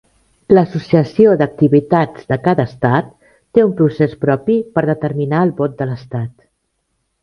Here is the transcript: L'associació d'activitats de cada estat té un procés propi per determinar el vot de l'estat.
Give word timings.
L'associació 0.53 1.35
d'activitats 1.41 2.25
de 2.33 2.39
cada 2.49 2.67
estat 2.71 3.13
té 3.35 3.69
un 3.69 3.79
procés 3.83 4.19
propi 4.27 4.59
per 4.77 4.89
determinar 4.95 5.47
el 5.51 5.57
vot 5.65 5.81
de 5.83 5.93
l'estat. 5.93 6.39